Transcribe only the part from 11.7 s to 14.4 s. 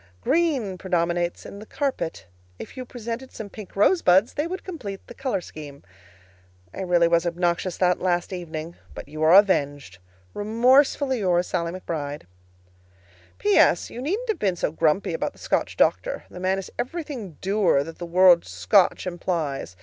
McBRIDE. P.S. You needn't have